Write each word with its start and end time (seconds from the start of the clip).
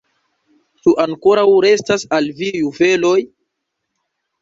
Ĉu 0.85 0.93
ankoraŭ 1.03 1.45
restas 1.67 2.07
al 2.19 2.33
vi 2.43 2.53
juveloj? 2.65 3.17